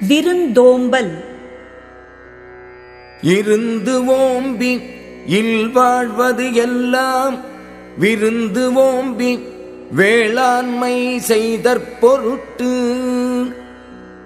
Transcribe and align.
விருந்தோம்பல். 0.00 1.24
இருந்து 3.22 4.02
ஓம்பி 4.02 4.80
இல்வாழ்வது 5.26 6.52
எல்லாம் 6.52 7.36
விருந்து 7.98 8.72
ஓம்பி 8.72 9.38
வேளாண்மை 9.92 11.20
செய்தற் 11.28 11.88
பொருட்டு 12.00 12.72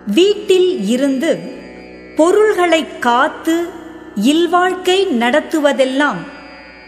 வீட்டில் 0.07 0.89
இருந்து 0.89 1.39
பொருள்களை 2.17 2.99
காத்து 2.99 3.69
இல்வாழ்க்கை 4.15 5.07
நடத்துவதெல்லாம் 5.21 6.21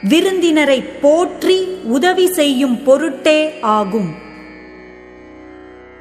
விருந்தினரை 0.02 0.82
போற்றி 0.82 1.58
உதவி 1.84 2.26
செய்யும் 2.26 2.82
பொருட்டே 2.82 3.58
ஆகும். 3.60 4.14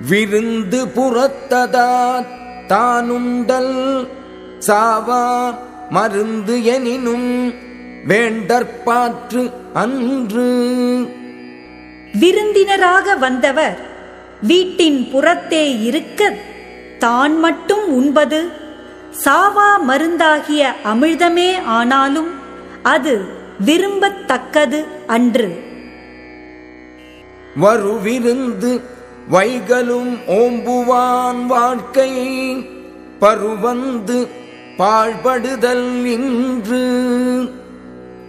விருந்து 0.10 0.88
புறத்ததாத் 0.88 2.40
தானுண்டல் 2.72 4.08
சாவா 4.68 5.56
மருந்து 5.90 6.64
எனினும் 6.64 7.54
வேண்டற்பாற்று 8.08 9.52
அன்று. 9.74 10.50
விருந்தினராக 12.20 13.16
வந்தவர் 13.16 13.80
வீட்டின் 14.42 15.10
புறத்தே 15.12 15.80
இருக்க 15.80 16.34
தான் 17.00 17.40
மட்டும் 17.40 17.88
உண்பது. 17.88 18.52
சாவா 19.24 19.70
மருந்தாகிய 19.88 20.72
அமிழ்தமே 20.84 21.62
ஆனாலும் 21.64 22.32
அது 22.84 23.22
விரும்பத்தக்கது 23.66 24.86
அன்று. 25.08 25.50
வருவிருந்து 27.62 28.82
வைகலும் 29.30 30.18
ஓம்புவான் 30.28 31.46
வாழ்க்கை 31.46 32.12
பருவந்து 33.20 34.28
பாழ்படுதல் 34.78 36.06
இன்று. 36.06 37.50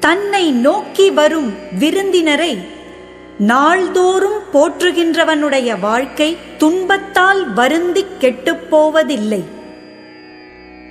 தன்னை 0.00 0.52
நோக்கி 0.52 1.10
வரும் 1.10 1.54
விருந்தினரை 1.78 2.58
நாள்தோறும் 3.38 4.40
போற்றுகின்றவனுடைய 4.52 5.80
வாழ்க்கை 5.80 6.36
துன்பத்தால் 6.58 7.54
வருந்திக் 7.54 8.20
கெட்டுப் 8.20 8.70
போவதில்லை. 8.70 9.44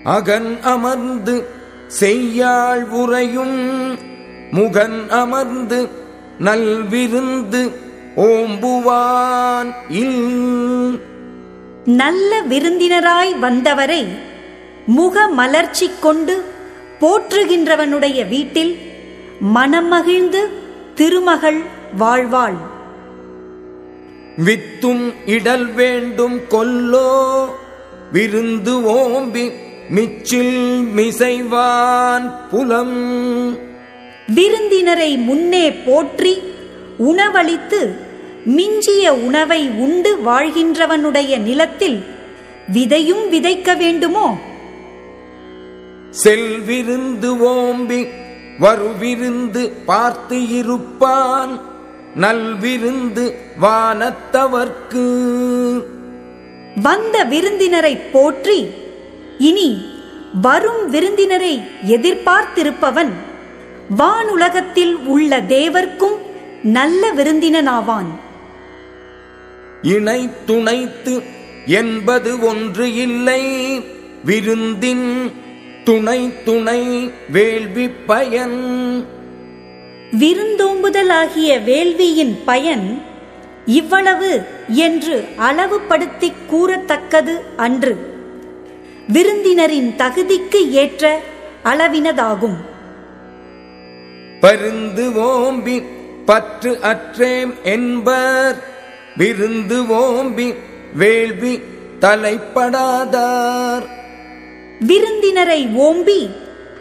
அகன் 0.03 0.61
அமர்ந்து 0.61 1.45
செய்யாள் 1.99 2.89
உரையும் 2.89 3.57
முகன் 4.51 5.09
அமர்ந்து 5.09 5.89
நல்விருந்து 6.39 7.71
ஓம்புவான் 8.15 9.73
இல். 9.89 10.99
நல்ல 11.85 12.41
விருந்தினராய் 12.49 13.39
வந்தவரை 13.39 14.07
முக 14.85 15.27
மலர்ச்சி 15.27 15.89
கொண்டு 15.99 16.43
போற்றுகின்றவனுடைய 17.01 18.27
வீட்டில் 18.27 18.77
மனமகிழ்ந்து 19.55 20.47
திருமகள் 20.95 21.61
வாழ்வாள். 21.97 22.57
வித்தும் 24.37 25.13
இடல் 25.25 25.73
வேண்டும் 25.73 26.41
கொல்லோ 26.49 27.45
விருந்து 28.11 28.71
ஓம்பி 28.71 29.51
மிச்சில் 29.89 30.87
மிசைவான் 30.95 32.31
புலம். 32.49 32.97
விருந்தினரை 34.27 35.17
முன்னே 35.17 35.71
போற்றி 35.71 36.41
உணவளித்து 37.01 37.81
மிஞ்சிய 38.45 39.13
உணவை 39.13 39.69
உண்டு 39.69 40.11
வாழ்கின்றவனுடைய 40.25 41.41
நிலத்தில் 41.41 42.03
விதையும் 42.73 43.25
விதைக்க 43.31 43.77
வேண்டுமோ? 43.77 44.37
செல்விருந்து 46.23 47.29
ஓம்பி 47.45 48.07
வருவிருந்து 48.59 49.71
பார்த்து 49.85 50.47
இருப்பான் 50.47 51.61
நல்விருந்து 52.19 53.25
வானத்தவர்க்கு. 53.61 55.05
வந்த 56.81 57.23
விருந்தினரை 57.23 57.95
போற்றி 57.97 58.59
இனி 59.39 59.85
வரும் 60.41 60.89
விருந்தினரை 60.89 61.61
எதிர்பார்த்திருப்பவன் 61.87 63.11
வானுலகத்தில் 63.97 64.93
உள்ள 65.05 65.41
தேவர்க்கும் 65.41 66.20
நல்ல 66.63 67.13
விருந்தினனாவான். 67.13 68.19
இணை 69.81 70.29
துணைத்து 70.45 71.21
என்பது 71.65 72.39
ஒன்று 72.39 72.93
இல்லை. 72.93 73.83
விருந்தின் 74.25 75.31
துணை 75.83 76.43
துணை 76.43 77.11
வேள்வி 77.29 77.89
பயன். 77.89 79.05
விருந்தோம்புதலாகிய 80.11 81.63
வேள்வியின் 81.63 82.37
பயன் 82.45 83.01
இவ்வளவு 83.65 84.45
என்று 84.67 85.25
அளவுபடுத்திக் 85.37 86.55
கூறத்தக்கது 86.55 87.39
அன்று. 87.57 87.97
விருந்தினரின் 89.13 89.95
தகுதிக்கு 89.95 90.69
ஏற்ற 90.69 91.21
அளவினதாகும். 91.63 92.55
பருந்து 94.39 95.09
ஓம்பி 95.09 95.99
பற்று 96.31 96.79
அற்றேம் 96.83 97.53
என்பர். 97.63 98.55
விருந்து 99.17 99.83
ஓம்பி 99.83 100.55
வேள்வி 100.93 101.61
தலைப்படாதார். 102.01 103.85
விருந்தினரை 104.79 105.65
ஓம்பி 105.65 106.29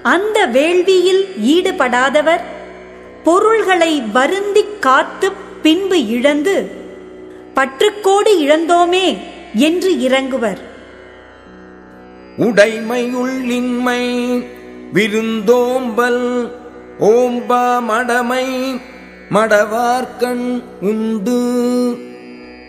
அந்த 0.03 0.47
வேள்வியில் 0.47 1.25
ஈடுபடாதவர். 1.41 2.41
பொருள்களை 3.25 4.01
வருந்திக் 4.01 4.83
காத்து 4.83 5.33
பின்பு 5.63 6.07
இழந்து 6.07 6.71
பற்றுக்கோடு 7.55 8.41
இழந்தோமே 8.41 9.19
என்று 9.55 9.91
இறங்குவர். 9.91 10.61
உடைமையுள்ளின்மை 12.37 14.03
விருந்தோம்பல் 14.93 16.53
ஓம்பா 17.01 17.81
மடமை 17.81 18.81
மடவார்கண் 19.31 20.63
உண்டு. 20.81 21.97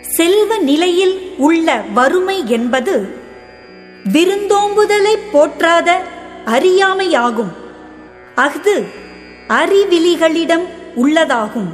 செல்வ 0.01 0.57
நிலையில் 0.57 1.33
உள்ள 1.38 1.83
வறுமை 1.94 2.44
என்பது 2.47 3.07
விருந்தோம்புதலை 4.13 5.16
போற்றாத 5.33 5.91
அறியாமையாகும். 6.45 7.51
அஃது 8.35 8.83
அறிவிலிகளிடம் 9.47 10.67
உள்ளதாகும். 10.95 11.71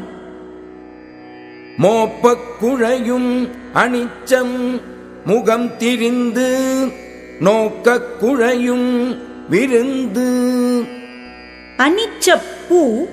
மோப்பக் 1.77 2.63
குழையும் 2.63 3.49
அனிச்சம் 3.73 4.81
முகம் 5.25 5.77
திரிந்து 5.77 6.57
நோக்கக் 7.39 8.23
குழையும் 8.23 9.17
விருந்து. 9.49 10.51
அனிச்ச 11.77 12.41
பூ 12.69 13.07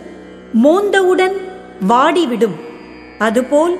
மோந்தவுடன் 0.65 1.44
வாடிவிடும். 1.89 2.57
அதுபோல் 3.19 3.79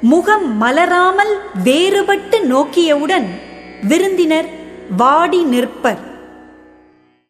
முகம் 0.00 0.62
மலராமல் 0.62 1.40
வேறுபட்டு 1.64 2.40
நோக்கியவுடன் 2.40 3.26
விருந்தினர் 3.82 4.48
வாடி 4.96 5.42
நிற்பர். 5.44 6.13